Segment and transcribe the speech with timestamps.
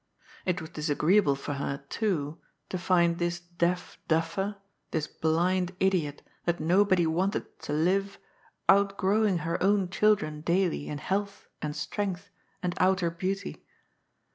[0.47, 4.55] It was disagreeable for her, too, to find this deaf duffer,
[4.89, 8.17] this blind idiot that nobody wanted to live,
[8.67, 12.31] outgrowing her own children daily in health and strength
[12.63, 13.63] and outer beauty.